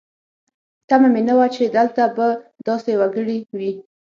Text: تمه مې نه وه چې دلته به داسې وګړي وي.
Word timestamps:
تمه 0.87 1.07
مې 1.13 1.21
نه 1.27 1.33
وه 1.37 1.47
چې 1.55 1.63
دلته 1.77 2.03
به 2.15 2.27
داسې 2.67 2.91
وګړي 2.99 3.37
وي. 3.57 3.71